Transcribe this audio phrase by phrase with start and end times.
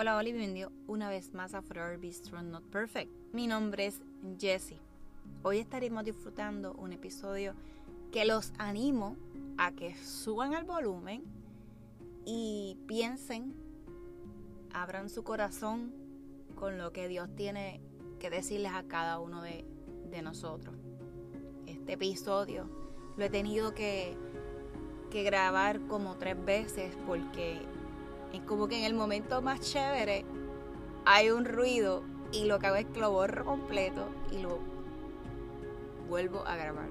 [0.00, 3.10] Hola, y bienvenido una vez más a Forever Be Strong Not Perfect.
[3.32, 4.00] Mi nombre es
[4.38, 4.78] Jessie.
[5.42, 7.54] Hoy estaremos disfrutando un episodio
[8.12, 9.16] que los animo
[9.56, 11.24] a que suban el volumen
[12.24, 13.56] y piensen,
[14.72, 15.92] abran su corazón
[16.54, 17.80] con lo que Dios tiene
[18.20, 19.64] que decirles a cada uno de,
[20.22, 20.76] nosotros.
[21.66, 22.70] Este episodio
[23.16, 24.16] lo he tenido que
[25.10, 27.66] grabar como tres veces porque
[28.32, 30.24] es como que en el momento más chévere
[31.04, 32.02] hay un ruido
[32.32, 34.58] y lo que hago es que lo borro completo y lo
[36.08, 36.88] vuelvo a grabar.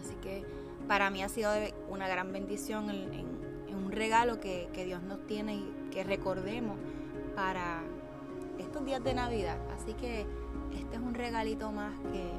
[0.00, 0.44] Así que
[0.86, 1.50] para mí ha sido
[1.88, 3.38] una gran bendición en,
[3.74, 6.76] un regalo que, Dios nos tiene y que recordemos
[7.34, 7.82] para
[8.58, 9.56] estos días de Navidad.
[9.74, 10.26] Así que
[10.74, 12.30] este es un regalito más que,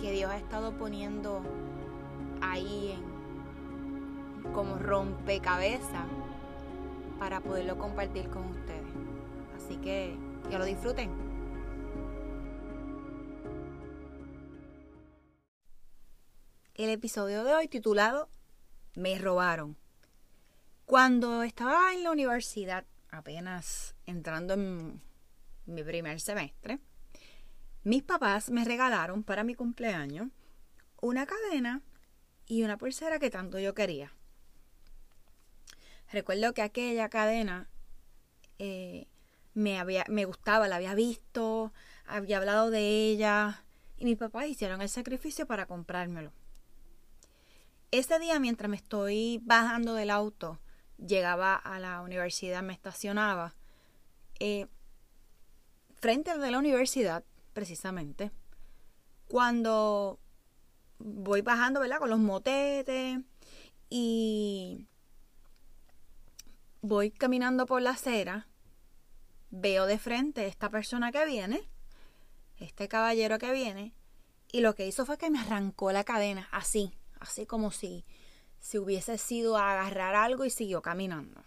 [0.00, 1.40] que Dios ha estado poniendo
[2.42, 6.04] ahí en, como rompecabezas
[7.18, 8.84] para poderlo compartir con ustedes.
[9.56, 10.16] Así que
[10.50, 11.10] que lo disfruten.
[16.74, 18.28] El episodio de hoy titulado
[18.94, 19.76] Me robaron.
[20.86, 25.02] Cuando estaba en la universidad, apenas entrando en
[25.66, 26.78] mi primer semestre,
[27.82, 30.28] mis papás me regalaron para mi cumpleaños
[31.00, 31.82] una cadena
[32.46, 34.12] y una pulsera que tanto yo quería.
[36.10, 37.68] Recuerdo que aquella cadena
[38.58, 39.06] eh,
[39.54, 41.72] me, había, me gustaba, la había visto,
[42.06, 43.64] había hablado de ella
[43.98, 46.32] y mis papás hicieron el sacrificio para comprármelo.
[47.90, 50.58] Ese día, mientras me estoy bajando del auto,
[50.98, 53.54] llegaba a la universidad, me estacionaba
[54.40, 54.66] eh,
[55.94, 58.30] frente de la universidad, precisamente,
[59.26, 60.18] cuando
[60.98, 61.98] voy bajando, ¿verdad?
[61.98, 63.20] Con los motetes
[63.90, 64.86] y
[66.88, 68.48] voy caminando por la acera,
[69.50, 71.68] veo de frente esta persona que viene,
[72.56, 73.94] este caballero que viene,
[74.50, 78.06] y lo que hizo fue que me arrancó la cadena, así, así como si,
[78.58, 81.42] si hubiese sido a agarrar algo y siguió caminando.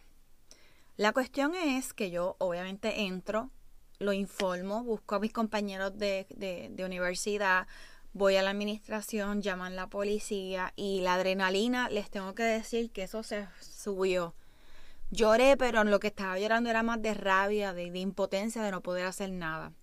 [0.96, 3.50] La cuestión es que yo obviamente entro,
[3.98, 7.66] lo informo, busco a mis compañeros de, de, de universidad,
[8.14, 13.04] voy a la administración, llaman la policía y la adrenalina, les tengo que decir que
[13.04, 14.36] eso se subió
[15.14, 19.06] Lloré, pero lo que estaba llorando era más de rabia, de, impotencia, de no poder
[19.06, 19.74] hacer nada.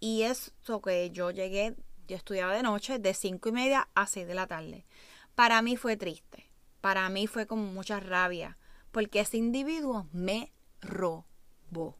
[0.00, 1.76] Y eso que yo llegué,
[2.06, 4.86] yo estudiaba de noche, de cinco y media a seis de la tarde.
[5.34, 6.50] Para mí fue triste.
[6.80, 8.56] Para mí fue con mucha rabia.
[8.90, 10.50] Porque ese individuo me
[10.80, 11.98] robó.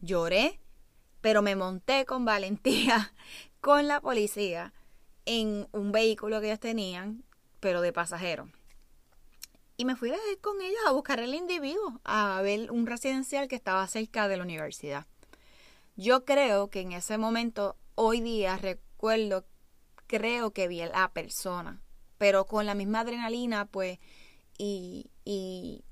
[0.00, 0.58] Lloré,
[1.20, 3.12] pero me monté con valentía
[3.60, 4.72] con la policía
[5.26, 7.24] en un vehículo que ellos tenían,
[7.60, 8.48] pero de pasajeros.
[9.80, 13.86] Y me fui con ellos a buscar el individuo, a ver un residencial que estaba
[13.86, 15.06] cerca de la universidad.
[15.96, 19.46] Yo creo que en ese momento, hoy día, recuerdo,
[20.06, 21.80] creo que vi a la persona,
[22.18, 23.98] pero con la misma adrenalina, pues,
[24.58, 25.82] y, y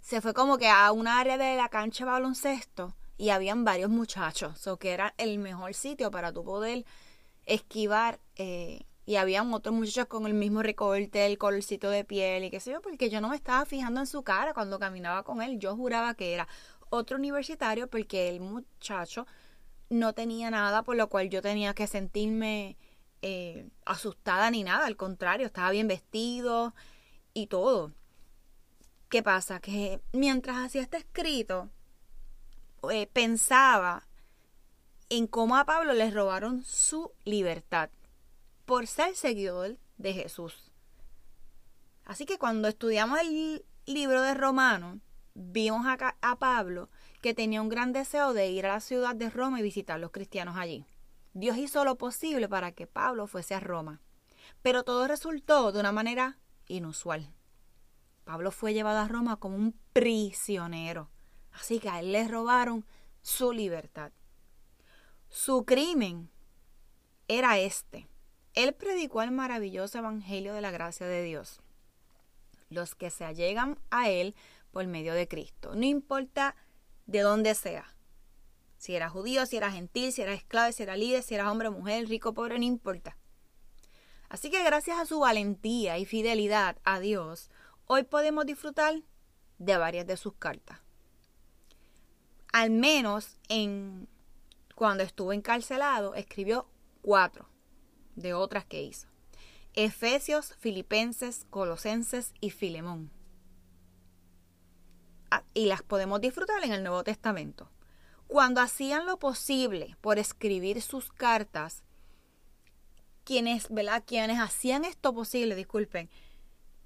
[0.00, 3.90] se fue como que a un área de la cancha de baloncesto y habían varios
[3.90, 6.84] muchachos, o que era el mejor sitio para tu poder
[7.46, 12.50] esquivar eh, y habían otros muchachos con el mismo recorte, el colorcito de piel y
[12.50, 15.40] qué sé yo, porque yo no me estaba fijando en su cara cuando caminaba con
[15.40, 15.58] él.
[15.58, 16.46] Yo juraba que era
[16.90, 19.26] otro universitario porque el muchacho
[19.88, 22.76] no tenía nada por lo cual yo tenía que sentirme
[23.22, 24.84] eh, asustada ni nada.
[24.84, 26.74] Al contrario, estaba bien vestido
[27.32, 27.94] y todo.
[29.08, 29.58] ¿Qué pasa?
[29.58, 31.70] Que mientras hacía este escrito,
[32.90, 34.06] eh, pensaba
[35.08, 37.88] en cómo a Pablo le robaron su libertad
[38.68, 40.70] por ser seguidor de Jesús.
[42.04, 44.98] Así que cuando estudiamos el libro de Romanos,
[45.32, 46.90] vimos a, a Pablo
[47.22, 49.98] que tenía un gran deseo de ir a la ciudad de Roma y visitar a
[49.98, 50.84] los cristianos allí.
[51.32, 54.02] Dios hizo lo posible para que Pablo fuese a Roma,
[54.60, 57.32] pero todo resultó de una manera inusual.
[58.24, 61.08] Pablo fue llevado a Roma como un prisionero,
[61.52, 62.84] así que a él le robaron
[63.22, 64.12] su libertad.
[65.30, 66.28] Su crimen
[67.28, 68.10] era este,
[68.58, 71.60] él predicó el maravilloso evangelio de la gracia de Dios.
[72.70, 74.34] Los que se allegan a Él
[74.72, 75.76] por medio de Cristo.
[75.76, 76.56] No importa
[77.06, 77.94] de dónde sea.
[78.76, 81.70] Si era judío, si era gentil, si era esclavo, si era líder, si era hombre,
[81.70, 83.16] mujer, rico, pobre, no importa.
[84.28, 87.52] Así que gracias a su valentía y fidelidad a Dios,
[87.86, 89.02] hoy podemos disfrutar
[89.58, 90.80] de varias de sus cartas.
[92.52, 94.08] Al menos en
[94.74, 96.68] cuando estuvo encarcelado, escribió
[97.02, 97.48] cuatro
[98.18, 99.08] de otras que hizo.
[99.74, 103.10] Efesios, Filipenses, Colosenses y Filemón.
[105.52, 107.70] y las podemos disfrutar en el Nuevo Testamento.
[108.28, 111.82] Cuando hacían lo posible por escribir sus cartas,
[113.24, 114.04] quienes, ¿verdad?
[114.06, 116.08] Quienes hacían esto posible, disculpen,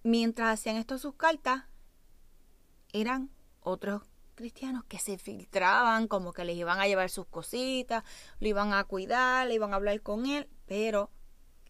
[0.02, 1.64] mientras hacían esto sus cartas,
[2.92, 3.30] eran
[3.60, 4.02] otros
[4.34, 8.02] cristianos que se filtraban, como que les iban a llevar sus cositas,
[8.40, 11.10] lo iban a cuidar, le iban a hablar con él, pero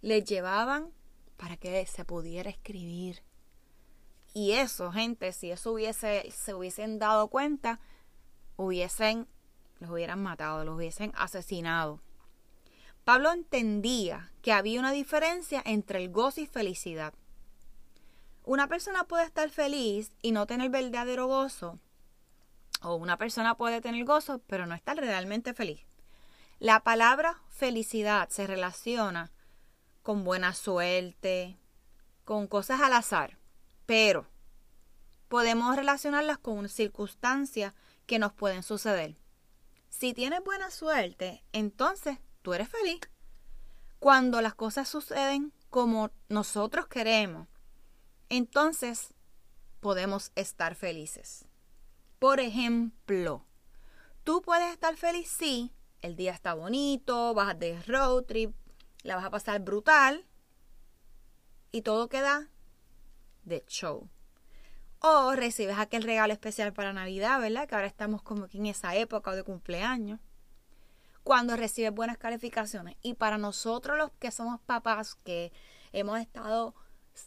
[0.02, 0.92] les llevaban
[1.36, 3.22] para que se pudiera escribir.
[4.34, 7.80] Y eso, gente, si eso hubiese, se hubiesen dado cuenta,
[8.56, 9.26] hubiesen,
[9.78, 12.00] los hubieran matado, los hubiesen asesinado.
[13.04, 17.14] Pablo entendía que había una diferencia entre el gozo y felicidad.
[18.44, 21.78] Una persona puede estar feliz y no tener verdadero gozo.
[22.80, 25.80] O una persona puede tener gozo pero no estar realmente feliz.
[26.58, 29.30] La palabra felicidad se relaciona
[30.02, 31.58] con buena suerte,
[32.24, 33.38] con cosas al azar,
[33.86, 34.26] pero
[35.28, 37.74] podemos relacionarlas con circunstancias
[38.06, 39.16] que nos pueden suceder.
[39.88, 43.00] Si tienes buena suerte, entonces tú eres feliz.
[43.98, 47.48] Cuando las cosas suceden como nosotros queremos,
[48.28, 49.14] entonces
[49.80, 51.46] podemos estar felices.
[52.18, 53.46] Por ejemplo,
[54.24, 58.54] tú puedes estar feliz si el día está bonito, vas de road trip,
[59.02, 60.26] la vas a pasar brutal
[61.70, 62.48] y todo queda
[63.44, 64.08] de show.
[64.98, 67.68] O recibes aquel regalo especial para Navidad, ¿verdad?
[67.68, 70.20] Que ahora estamos como que en esa época de cumpleaños
[71.24, 72.96] cuando recibes buenas calificaciones.
[73.02, 75.52] Y para nosotros los que somos papás, que
[75.92, 76.74] hemos estado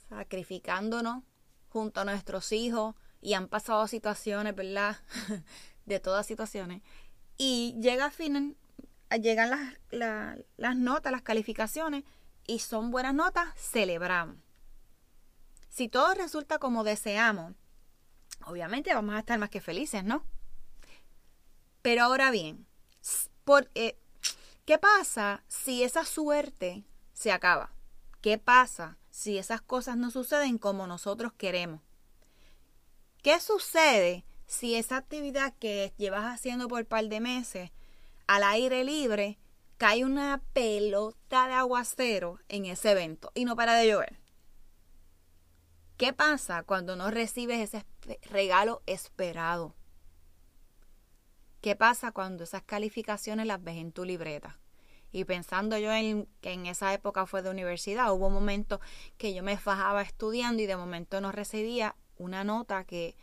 [0.09, 1.23] sacrificándonos
[1.69, 4.97] junto a nuestros hijos y han pasado situaciones, ¿verdad?
[5.85, 6.81] de todas situaciones.
[7.37, 8.57] Y llega fin,
[9.09, 12.03] llegan las, notas, las calificaciones,
[12.47, 14.37] y son buenas notas, celebramos.
[15.69, 17.53] Si todo resulta como deseamos,
[18.45, 20.23] obviamente vamos a estar más que felices, ¿no?
[21.81, 22.65] Pero ahora bien,
[23.43, 23.99] porque,
[24.65, 27.71] ¿qué pasa si esa suerte se acaba?
[28.21, 31.81] ¿Qué pasa si esas cosas no suceden como nosotros queremos?
[33.21, 37.71] ¿Qué sucede si esa actividad que llevas haciendo por un par de meses
[38.27, 39.39] al aire libre
[39.77, 44.19] cae una pelota de aguacero en ese evento y no para de llover?
[45.97, 47.85] ¿Qué pasa cuando no recibes ese
[48.29, 49.75] regalo esperado?
[51.61, 54.59] ¿Qué pasa cuando esas calificaciones las ves en tu libreta?
[55.11, 58.81] Y pensando yo en que en esa época fue de universidad, hubo momentos
[59.17, 63.15] que yo me fajaba estudiando y de momento no recibía una nota que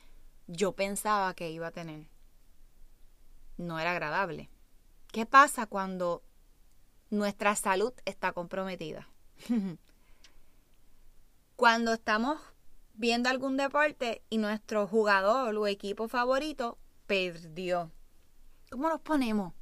[0.47, 2.09] yo pensaba que iba a tener.
[3.59, 4.49] No era agradable.
[5.13, 6.23] ¿Qué pasa cuando
[7.11, 9.09] nuestra salud está comprometida?
[11.57, 12.41] cuando estamos
[12.95, 17.93] viendo algún deporte y nuestro jugador o equipo favorito perdió
[18.71, 19.53] ¿Cómo nos ponemos?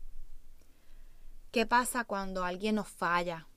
[1.50, 3.49] ¿Qué pasa cuando alguien nos falla?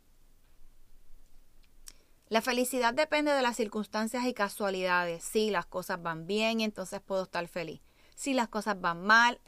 [2.28, 5.24] La felicidad depende de las circunstancias y casualidades.
[5.24, 7.82] Si las cosas van bien, entonces puedo estar feliz.
[8.16, 9.40] Si las cosas van mal,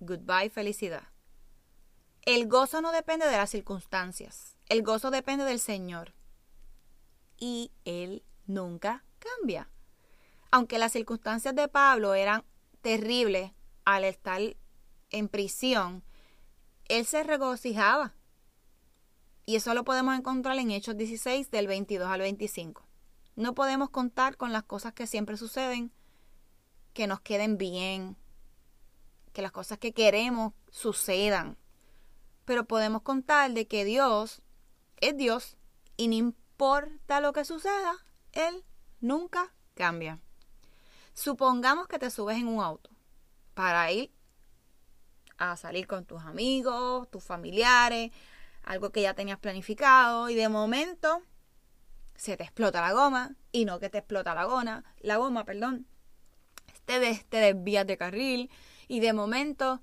[0.00, 1.13] goodbye felicidad.
[2.26, 4.56] El gozo no depende de las circunstancias.
[4.68, 6.14] El gozo depende del Señor.
[7.38, 9.70] Y Él nunca cambia.
[10.50, 12.44] Aunque las circunstancias de Pablo eran
[12.80, 13.52] terribles
[13.84, 14.40] al estar
[15.10, 16.04] en prisión,
[16.86, 18.14] él se regocijaba.
[19.46, 22.86] Y eso lo podemos encontrar en Hechos 16 del 22 al 25.
[23.36, 25.92] No podemos contar con las cosas que siempre suceden,
[26.92, 28.16] que nos queden bien,
[29.32, 31.58] que las cosas que queremos sucedan.
[32.44, 34.42] Pero podemos contar de que Dios
[35.00, 35.56] es Dios
[35.96, 37.94] y no importa lo que suceda,
[38.32, 38.64] Él
[39.00, 40.20] nunca cambia.
[41.14, 42.90] Supongamos que te subes en un auto
[43.54, 44.12] para ir
[45.38, 48.10] a salir con tus amigos, tus familiares,
[48.62, 51.22] algo que ya tenías planificado y de momento
[52.16, 55.86] se te explota la goma y no que te explota la goma, la goma, perdón.
[56.84, 58.50] Te, te desvías de carril
[58.88, 59.80] y de momento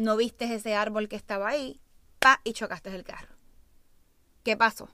[0.00, 1.80] no viste ese árbol que estaba ahí,
[2.18, 3.34] pa y chocaste el carro.
[4.42, 4.88] ¿Qué pasó?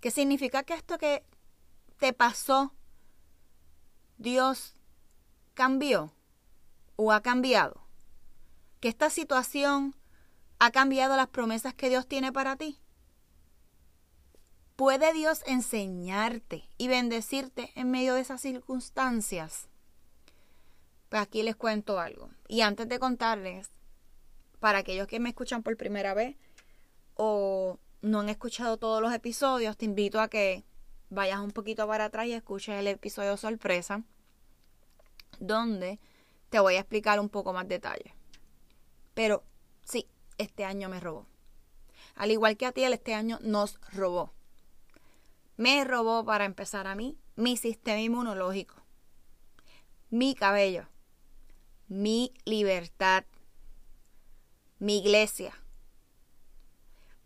[0.00, 1.24] ¿Qué significa que esto que
[1.98, 2.74] te pasó
[4.18, 4.74] Dios
[5.54, 6.12] cambió
[6.96, 7.90] o ha cambiado?
[8.80, 9.94] que esta situación
[10.58, 12.78] ha cambiado las promesas que Dios tiene para ti?
[14.76, 19.68] ¿Puede Dios enseñarte y bendecirte en medio de esas circunstancias?
[21.10, 22.30] Pues aquí les cuento algo.
[22.46, 23.72] Y antes de contarles,
[24.60, 26.36] para aquellos que me escuchan por primera vez
[27.14, 30.64] o no han escuchado todos los episodios, te invito a que
[31.08, 34.04] vayas un poquito para atrás y escuches el episodio sorpresa,
[35.40, 35.98] donde
[36.48, 38.14] te voy a explicar un poco más detalle.
[39.12, 39.42] Pero
[39.82, 40.06] sí,
[40.38, 41.26] este año me robó.
[42.14, 44.32] Al igual que a ti, este año nos robó.
[45.56, 48.76] Me robó para empezar a mí mi sistema inmunológico,
[50.08, 50.86] mi cabello,
[51.90, 53.24] mi libertad,
[54.78, 55.52] mi iglesia,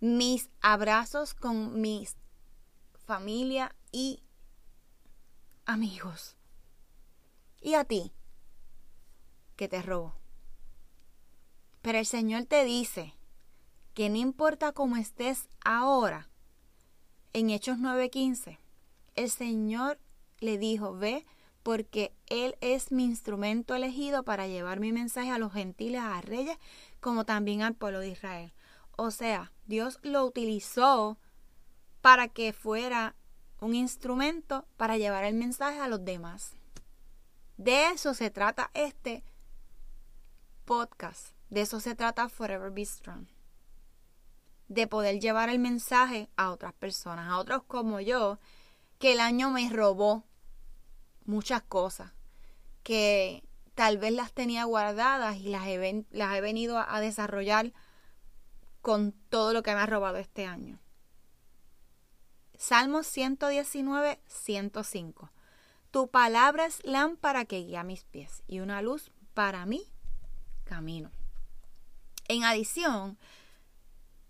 [0.00, 2.08] mis abrazos con mi
[3.06, 4.22] familia y
[5.66, 6.36] amigos.
[7.60, 8.14] ¿Y a ti?
[9.56, 10.14] Que te robó.
[11.82, 13.14] Pero el Señor te dice
[13.92, 16.30] que no importa cómo estés ahora,
[17.34, 18.58] en Hechos 9:15,
[19.14, 20.00] el Señor
[20.40, 21.26] le dijo, ve,
[21.64, 26.58] porque Él es mi instrumento elegido para llevar mi mensaje a los gentiles, a reyes,
[27.00, 28.52] como también al pueblo de Israel.
[28.96, 31.18] O sea, Dios lo utilizó
[32.02, 33.16] para que fuera
[33.60, 36.52] un instrumento para llevar el mensaje a los demás.
[37.56, 39.24] De eso se trata este
[40.66, 41.34] podcast.
[41.48, 43.26] De eso se trata Forever Be Strong.
[44.68, 48.38] De poder llevar el mensaje a otras personas, a otros como yo,
[48.98, 50.24] que el año me robó
[51.24, 52.12] muchas cosas,
[52.82, 53.42] que
[53.74, 55.78] tal vez las tenía guardadas y las he,
[56.40, 57.72] venido a desarrollar
[58.80, 60.78] con todo lo que me ha robado este año.
[62.56, 65.30] Salmos 119, 105.
[65.90, 69.84] Tu palabra es lámpara que guía mis pies y una luz para mí
[70.64, 71.10] camino.
[72.28, 73.18] En adición,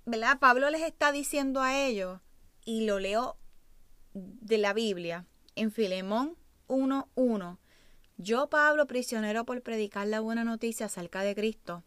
[0.05, 0.39] ¿verdad?
[0.39, 2.21] Pablo les está diciendo a ellos,
[2.65, 3.37] y lo leo
[4.15, 6.37] de la Biblia, en Filemón
[6.69, 7.59] 1.1,
[8.17, 11.83] yo Pablo, prisionero por predicar la buena noticia acerca de Cristo,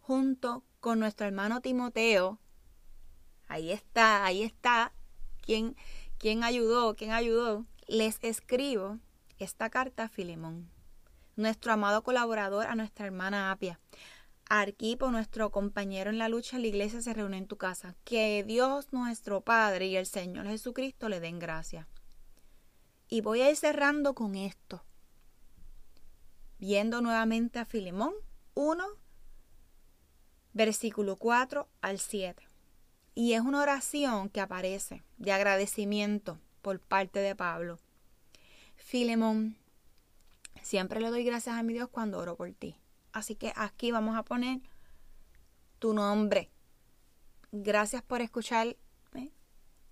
[0.00, 2.38] junto con nuestro hermano Timoteo,
[3.48, 4.92] ahí está, ahí está,
[5.40, 5.76] ¿quién,
[6.18, 6.96] quién ayudó?
[6.96, 7.66] ¿Quién ayudó?
[7.86, 8.98] Les escribo
[9.38, 10.70] esta carta a Filemón,
[11.36, 13.80] nuestro amado colaborador, a nuestra hermana Apia,
[14.48, 17.94] Arquipo, nuestro compañero en la lucha la iglesia, se reúne en tu casa.
[18.04, 21.88] Que Dios nuestro Padre y el Señor Jesucristo le den gracia.
[23.08, 24.82] Y voy a ir cerrando con esto.
[26.58, 28.14] Viendo nuevamente a Filemón
[28.54, 28.84] 1,
[30.52, 32.46] versículo 4 al 7.
[33.14, 37.78] Y es una oración que aparece de agradecimiento por parte de Pablo.
[38.76, 39.56] Filemón,
[40.62, 42.76] siempre le doy gracias a mi Dios cuando oro por ti
[43.14, 44.60] Así que aquí vamos a poner
[45.78, 46.50] tu nombre.
[47.52, 48.76] Gracias por escuchar.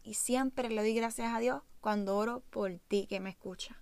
[0.04, 3.76] Y siempre le doy gracias a Dios cuando oro por ti que me escucha.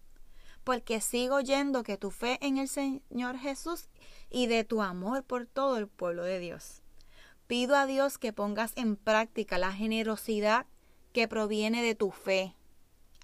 [0.65, 3.89] Porque sigo oyendo que tu fe en el Señor Jesús
[4.29, 6.83] y de tu amor por todo el pueblo de Dios.
[7.47, 10.67] Pido a Dios que pongas en práctica la generosidad
[11.13, 12.57] que proviene de tu fe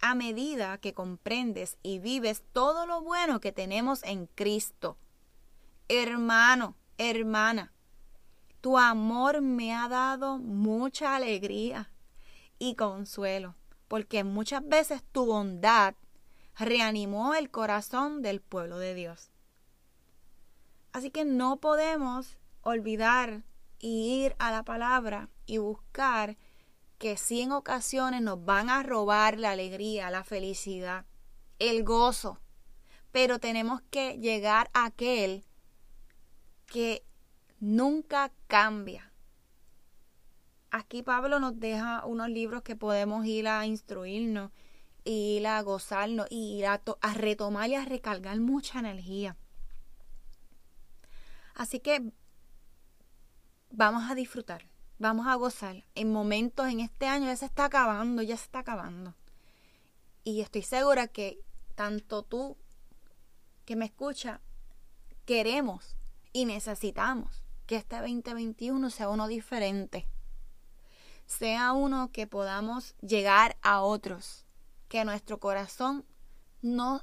[0.00, 4.97] a medida que comprendes y vives todo lo bueno que tenemos en Cristo
[5.88, 7.73] Hermano, hermana,
[8.61, 11.92] tu amor me ha dado mucha alegría
[12.59, 13.54] y consuelo,
[13.88, 15.95] porque muchas veces tu bondad
[16.59, 19.31] reanimó el corazón del pueblo de Dios.
[20.93, 23.45] Así que no podemos olvidar
[23.78, 26.37] y ir a la palabra y buscar
[26.99, 31.05] que si en ocasiones nos van a robar la alegría, la felicidad,
[31.59, 32.40] el gozo,
[33.12, 35.45] pero tenemos que llegar a aquel
[36.66, 37.05] que
[37.61, 39.12] nunca cambia.
[40.76, 44.50] Aquí Pablo nos deja unos libros que podemos ir a instruirnos,
[45.04, 49.38] ir a gozarnos y ir a, a retomar y a recargar mucha energía.
[51.54, 52.12] Así que
[53.71, 54.68] vamos a disfrutar,
[54.99, 55.87] vamos a gozar.
[55.95, 59.14] En momentos en este año ya se está acabando, ya se está acabando.
[60.25, 61.40] Y estoy segura que
[61.75, 62.59] tanto tú
[63.64, 64.42] que me escucha,
[65.25, 65.97] queremos
[66.35, 70.06] y necesitamos que este 2021 sea uno diferente.
[71.26, 74.47] Sea uno que podamos llegar a otros.
[74.88, 76.04] Que nuestro corazón
[76.62, 77.02] no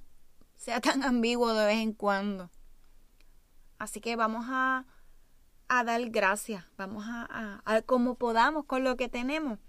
[0.55, 2.49] sea tan ambiguo de vez en cuando.
[3.77, 4.85] Así que vamos a,
[5.67, 6.63] a dar gracias.
[6.77, 9.59] Vamos a, a, como podamos con lo que tenemos.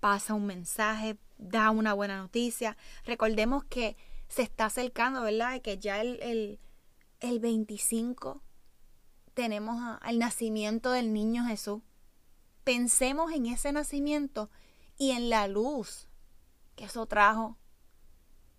[0.00, 2.76] Pasa un mensaje, da una buena noticia.
[3.04, 3.96] Recordemos que
[4.28, 5.60] se está acercando, ¿verdad?
[5.62, 6.60] Que ya el, el,
[7.20, 8.42] el 25
[9.34, 11.82] tenemos al nacimiento del niño Jesús.
[12.66, 14.50] Pensemos en ese nacimiento
[14.98, 16.08] y en la luz
[16.74, 17.56] que eso trajo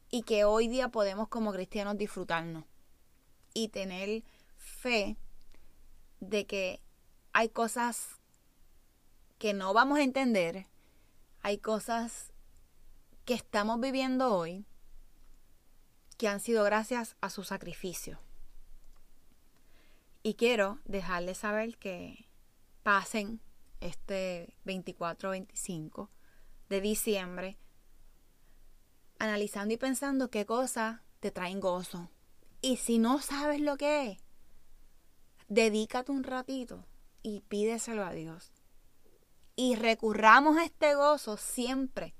[0.09, 2.63] y que hoy día podemos como cristianos disfrutarnos
[3.53, 4.23] y tener
[4.55, 5.17] fe
[6.21, 6.79] de que
[7.33, 8.21] hay cosas
[9.39, 10.67] que no vamos a entender,
[11.41, 12.31] hay cosas
[13.25, 14.65] que estamos viviendo hoy
[16.17, 18.21] que han sido gracias a su sacrificio.
[20.23, 22.29] Y quiero dejarles saber que
[22.83, 23.41] pasen
[23.81, 26.09] este 24-25
[26.69, 27.57] de diciembre
[29.19, 32.09] analizando y pensando qué cosas te traen gozo.
[32.61, 34.17] Y si no sabes lo que es,
[35.47, 36.85] dedícate un ratito
[37.23, 38.51] y pídeselo a Dios.
[39.55, 42.13] Y recurramos a este gozo siempre.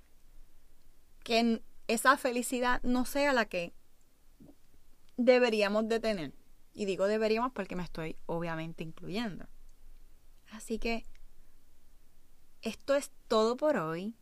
[1.24, 3.74] Que esa felicidad no sea la que
[5.18, 6.34] deberíamos de tener.
[6.74, 9.48] Y digo deberíamos porque me estoy obviamente incluyendo.
[10.52, 11.06] Así que
[12.62, 14.16] esto es todo por hoy.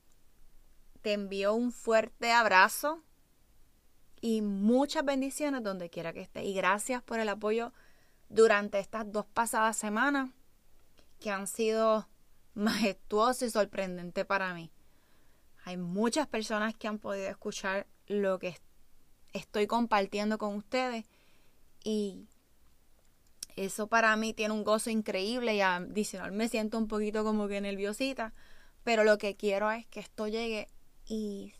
[1.01, 3.03] Te envío un fuerte abrazo
[4.21, 6.45] y muchas bendiciones donde quiera que estés.
[6.45, 7.73] Y gracias por el apoyo
[8.29, 10.31] durante estas dos pasadas semanas
[11.19, 12.07] que han sido
[12.55, 14.71] majestuosas y sorprendentes para mí.
[15.63, 18.57] Hay muchas personas que han podido escuchar lo que
[19.33, 21.05] estoy compartiendo con ustedes
[21.83, 22.27] y
[23.55, 27.61] eso para mí tiene un gozo increíble y adicional me siento un poquito como que
[27.61, 28.33] nerviosita,
[28.83, 30.67] pero lo que quiero es que esto llegue
[31.05, 31.53] y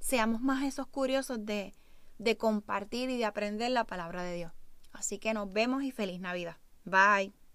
[0.00, 1.74] seamos más esos curiosos de,
[2.18, 4.52] de compartir y de aprender la palabra de Dios.
[4.92, 6.56] Así que nos vemos y feliz Navidad.
[6.84, 7.45] Bye.